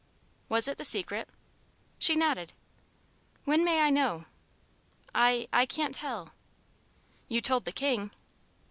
"Was 0.49 0.67
it 0.67 0.79
the 0.79 0.83
Secret?" 0.83 1.29
She 1.99 2.15
nodded. 2.15 2.53
"When 3.45 3.63
may 3.63 3.81
I 3.81 3.91
know?" 3.91 4.25
"I 5.13 5.47
I 5.53 5.67
can't 5.67 5.93
tell." 5.93 6.33
"You 7.27 7.39
told 7.39 7.65
the 7.65 7.71
King." 7.71 8.09